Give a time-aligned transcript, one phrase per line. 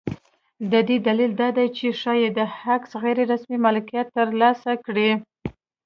[0.71, 2.45] د دې دلیل دا دی چې ښایي دا
[2.81, 5.09] کس غیر رسمي مالکیت ترلاسه کړي.